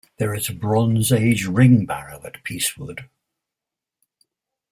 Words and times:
There 0.17 0.33
is 0.33 0.49
a 0.49 0.55
bronze 0.55 1.11
age 1.11 1.45
ring 1.45 1.85
barrow 1.85 2.23
at 2.25 2.43
Peacewood. 2.43 3.07